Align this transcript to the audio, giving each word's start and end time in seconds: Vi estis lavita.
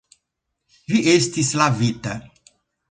Vi 0.93 1.03
estis 1.13 1.55
lavita. 1.63 2.21